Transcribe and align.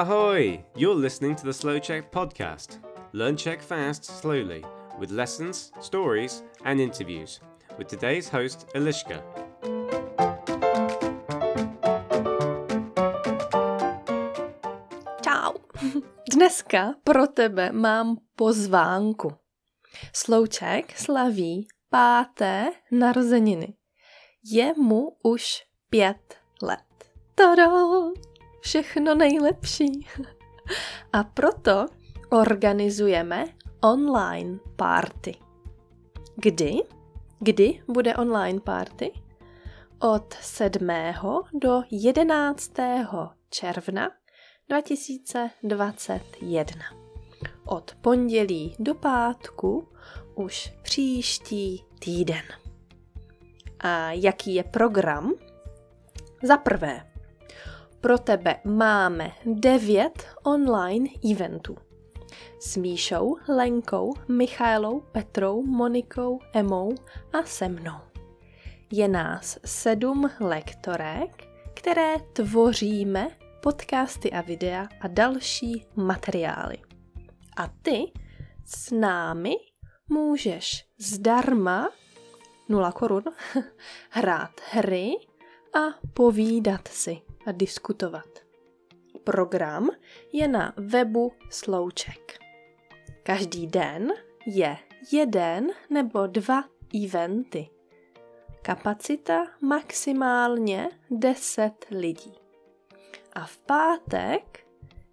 Ahoy! 0.00 0.64
You're 0.76 0.94
listening 0.94 1.36
to 1.36 1.44
the 1.44 1.52
Slow 1.52 1.78
Check 1.78 2.10
podcast. 2.10 2.78
Learn 3.12 3.36
Czech 3.36 3.60
fast, 3.60 4.06
slowly, 4.06 4.64
with 4.98 5.10
lessons, 5.10 5.72
stories, 5.82 6.42
and 6.64 6.80
interviews. 6.80 7.40
With 7.76 7.88
today's 7.88 8.26
host, 8.26 8.66
Eliška. 8.74 9.20
Čau! 15.20 15.54
Dneska 16.32 16.94
pro 17.04 17.26
tebe 17.26 17.72
mám 17.72 18.16
pozvánku. 18.36 19.32
Slouček 20.12 20.98
slaví 20.98 21.68
páté 21.90 22.72
narozeniny. 22.90 23.74
Je 24.44 24.74
mu 24.76 25.16
už 25.22 25.62
pět 25.90 26.38
let. 26.62 27.04
Tada! 27.34 27.68
Všechno 28.60 29.14
nejlepší. 29.14 30.06
A 31.12 31.24
proto 31.24 31.86
organizujeme 32.30 33.44
online 33.80 34.58
party. 34.76 35.34
Kdy? 36.36 36.76
Kdy 37.38 37.82
bude 37.88 38.16
online 38.16 38.60
party? 38.60 39.12
Od 39.98 40.34
7. 40.40 40.88
do 41.52 41.82
11. 41.90 42.72
června 43.50 44.10
2021. 44.68 46.80
Od 47.64 47.94
pondělí 48.00 48.76
do 48.78 48.94
pátku 48.94 49.88
už 50.34 50.72
příští 50.82 51.84
týden. 51.98 52.44
A 53.80 54.12
jaký 54.12 54.54
je 54.54 54.64
program? 54.64 55.32
Za 56.42 56.56
prvé, 56.56 57.09
pro 58.00 58.18
tebe 58.18 58.56
máme 58.64 59.32
9 59.44 60.26
online 60.42 61.08
eventů. 61.32 61.76
S 62.60 62.76
Míšou, 62.76 63.36
Lenkou, 63.48 64.14
Michailou, 64.28 65.00
Petrou, 65.00 65.62
Monikou, 65.62 66.40
Emou 66.54 66.94
a 67.32 67.42
se 67.42 67.68
mnou. 67.68 67.98
Je 68.90 69.08
nás 69.08 69.58
sedm 69.64 70.30
lektorek, 70.40 71.44
které 71.74 72.14
tvoříme 72.32 73.28
podcasty 73.62 74.30
a 74.30 74.40
videa 74.40 74.88
a 75.00 75.08
další 75.08 75.86
materiály. 75.96 76.76
A 77.56 77.68
ty 77.82 78.12
s 78.66 78.90
námi 78.90 79.54
můžeš 80.08 80.86
zdarma 80.98 81.88
0 82.68 82.92
korun 82.92 83.24
hrát 84.10 84.50
hry 84.70 85.10
a 85.74 85.98
povídat 86.14 86.88
si 86.88 87.29
a 87.50 87.52
diskutovat. 87.52 88.38
Program 89.24 89.90
je 90.32 90.48
na 90.48 90.74
webu 90.76 91.32
Slouček. 91.50 92.38
Každý 93.22 93.66
den 93.66 94.12
je 94.46 94.76
jeden 95.12 95.70
nebo 95.90 96.26
dva 96.26 96.64
eventy. 97.04 97.68
Kapacita 98.62 99.46
maximálně 99.60 100.88
10 101.10 101.72
lidí. 101.90 102.32
A 103.32 103.46
v 103.46 103.56
pátek 103.56 104.66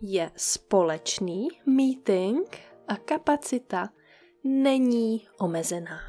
je 0.00 0.30
společný 0.36 1.48
meeting 1.66 2.56
a 2.88 2.96
kapacita 2.96 3.90
není 4.44 5.28
omezená. 5.38 6.00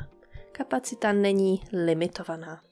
Kapacita 0.51 1.13
není 1.13 1.63
limitovaná. 1.73 2.63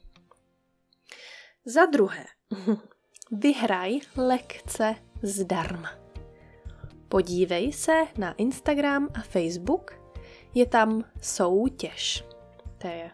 Za 1.64 1.86
druhé, 1.86 2.24
vyhraj 3.30 4.00
lekce 4.16 4.94
zdarma. 5.22 5.90
Podívej 7.08 7.72
se 7.72 7.92
na 8.18 8.32
Instagram 8.32 9.08
a 9.14 9.20
Facebook, 9.22 9.94
je 10.54 10.66
tam 10.66 11.04
soutěž. 11.22 12.24
To 12.78 12.86
je 12.86 13.10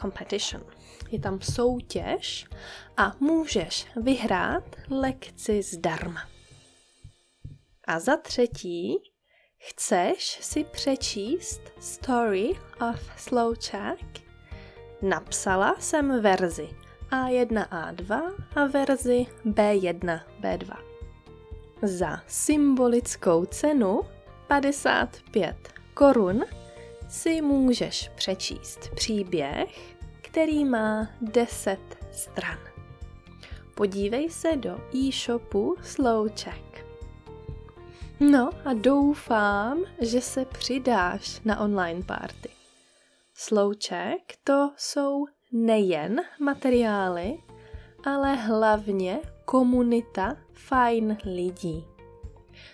competition. 0.00 0.64
Je 1.10 1.20
tam 1.20 1.40
soutěž 1.40 2.46
a 2.96 3.16
můžeš 3.20 3.86
vyhrát 3.96 4.76
lekci 4.90 5.62
zdarma. 5.62 6.20
A 7.84 8.00
za 8.00 8.16
třetí, 8.16 8.96
chceš 9.58 10.38
si 10.42 10.64
přečíst 10.64 11.60
Story 11.80 12.50
of 12.90 13.26
Check? 13.58 14.26
Napsala 15.02 15.76
jsem 15.78 16.22
verzi 16.22 16.85
A1, 17.10 17.68
A2 17.68 18.34
a 18.56 18.66
verzi 18.66 19.26
B1, 19.46 20.20
B2. 20.40 20.76
Za 21.82 22.22
symbolickou 22.26 23.44
cenu 23.44 24.00
55 24.46 25.56
korun 25.94 26.44
si 27.08 27.42
můžeš 27.42 28.10
přečíst 28.14 28.90
příběh, 28.94 29.96
který 30.22 30.64
má 30.64 31.08
10 31.20 31.78
stran. 32.12 32.58
Podívej 33.74 34.30
se 34.30 34.56
do 34.56 34.80
e-shopu 34.94 35.76
Slowcheck. 35.82 36.86
No 38.20 38.50
a 38.64 38.74
doufám, 38.74 39.84
že 40.00 40.20
se 40.20 40.44
přidáš 40.44 41.40
na 41.44 41.60
online 41.60 42.02
party. 42.02 42.48
Slowcheck 43.34 44.36
to 44.44 44.70
jsou 44.76 45.26
nejen 45.64 46.20
materiály, 46.40 47.38
ale 48.04 48.34
hlavně 48.34 49.20
komunita 49.44 50.36
fajn 50.52 51.18
lidí. 51.24 51.84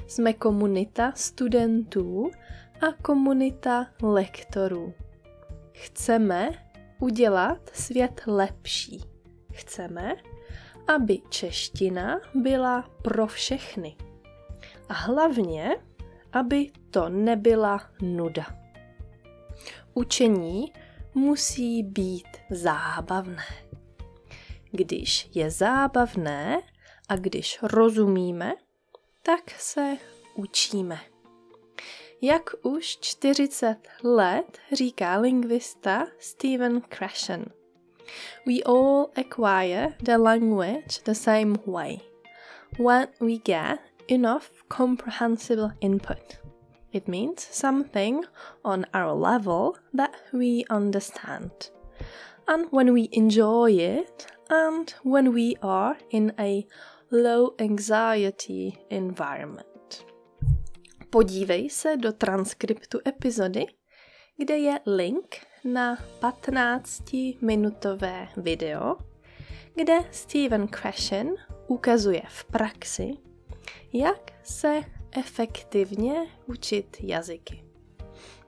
Jsme 0.07 0.33
komunita 0.33 1.13
studentů 1.17 2.31
a 2.81 2.93
komunita 3.03 3.87
lektorů. 4.03 4.95
Chceme 5.73 6.51
udělat 6.99 7.71
svět 7.73 8.21
lepší. 8.27 9.05
Chceme, 9.53 10.15
aby 10.95 11.19
čeština 11.29 12.21
byla 12.35 12.91
pro 13.03 13.27
všechny. 13.27 13.97
A 14.89 14.95
hlavně, 14.95 15.77
aby 16.33 16.71
to 16.91 17.09
nebyla 17.09 17.81
nuda. 18.03 18.47
Učení 19.95 20.73
musí 21.15 21.83
být 21.83 22.29
zábavné. 22.51 23.45
Když 24.71 25.31
je 25.35 25.51
zábavné 25.51 26.63
a 27.09 27.17
když 27.17 27.59
rozumíme, 27.63 28.55
tak 29.23 29.51
se 29.51 29.97
učíme. 30.35 31.01
Jak 32.23 32.51
už 32.63 32.99
40 33.01 33.77
let 34.05 34.59
říká 34.73 35.17
lingvista 35.17 36.07
Stephen 36.19 36.81
Krashen. 36.81 37.45
We 38.47 38.55
all 38.67 39.11
acquire 39.17 39.89
the 40.03 40.17
language 40.17 41.03
the 41.05 41.15
same 41.15 41.55
way 41.67 42.01
when 42.79 43.09
we 43.21 43.37
get 43.37 43.81
enough 44.09 44.45
comprehensible 44.69 45.77
input. 45.81 46.52
It 46.93 47.09
means 47.09 47.49
something 47.51 48.25
on 48.65 48.87
our 48.93 49.15
level 49.15 49.77
that 49.95 50.13
we 50.33 50.65
understand. 50.71 51.51
And 52.47 52.67
when 52.71 52.93
we 52.93 53.09
enjoy 53.13 53.73
it, 53.73 54.27
and 54.51 54.95
when 55.05 55.33
we 55.33 55.57
are 55.63 55.97
in 56.11 56.33
a 56.39 56.67
low 57.11 57.55
anxiety 57.59 58.79
environment. 58.91 60.05
Podívej 61.11 61.71
se 61.71 61.97
do 61.97 62.13
transkriptu 62.13 62.99
epizody, 63.07 63.67
kde 64.37 64.59
je 64.59 64.81
link 64.87 65.37
na 65.65 65.99
15-minutové 66.21 68.29
video, 68.37 68.97
kde 69.75 70.05
Steven 70.11 70.69
Krashen 70.69 71.35
ukazuje 71.67 72.23
v 72.29 72.45
praxi, 72.45 73.17
jak 73.93 74.33
se 74.43 74.83
efektivně 75.13 76.27
učit 76.47 76.97
jazyky. 77.01 77.65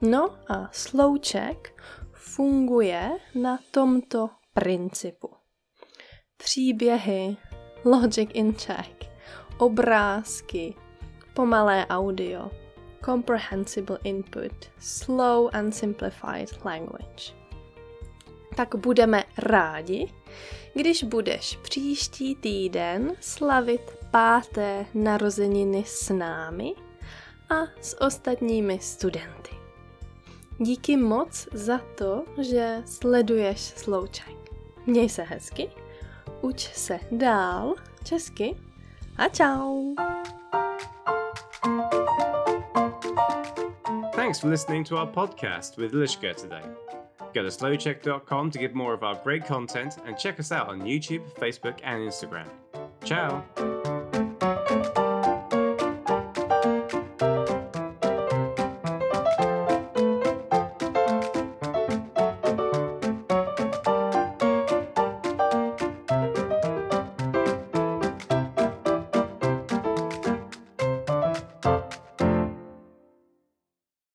No 0.01 0.39
a 0.49 0.69
slouček 0.73 1.83
funguje 2.13 3.11
na 3.35 3.59
tomto 3.71 4.31
principu. 4.55 5.31
Příběhy, 6.37 7.37
logic 7.85 8.31
in 8.33 8.55
Czech, 8.55 8.97
obrázky, 9.59 10.75
pomalé 11.35 11.87
audio, 11.87 12.51
comprehensible 13.05 13.99
input, 14.05 14.53
slow 14.79 15.51
and 15.53 15.73
simplified 15.73 16.65
language. 16.65 17.35
Tak 18.57 18.75
budeme 18.75 19.25
rádi, 19.39 20.15
když 20.75 21.05
budeš 21.05 21.59
příští 21.63 22.35
týden 22.35 23.13
slavit 23.21 23.97
páté 24.11 24.87
narozeniny 24.95 25.85
s 25.87 26.11
námi 26.11 26.73
a 27.51 27.55
s 27.81 28.01
ostatními 28.01 28.79
studenty. 28.79 29.51
Díky 30.59 30.97
moc 30.97 31.49
za 31.53 31.79
to, 31.79 32.25
že 32.41 32.83
sleduješ 32.87 33.61
Sloučajk. 33.61 34.39
Měj 34.87 35.09
se 35.09 35.23
hezky, 35.23 35.71
uč 36.41 36.73
se 36.73 36.99
dál 37.11 37.75
česky 38.05 38.57
a 39.17 39.29
čau! 39.29 39.95
Thanks 44.15 44.41
for 44.41 44.51
listening 44.51 44.85
to 44.85 44.97
our 44.97 45.07
podcast 45.07 45.77
with 45.77 45.93
Lishka 45.93 46.35
today. 46.35 46.94
Go 47.35 47.43
to 47.43 47.49
slowcheck.com 47.49 48.51
to 48.53 48.59
get 48.59 48.75
more 48.75 48.95
of 48.95 49.03
our 49.03 49.17
great 49.17 49.45
content 49.45 49.97
and 50.07 50.17
check 50.17 50.39
us 50.39 50.53
out 50.53 50.69
on 50.69 50.83
YouTube, 50.83 51.29
Facebook, 51.35 51.81
and 51.83 52.01
Instagram. 52.09 52.49
Ciao! 53.05 53.94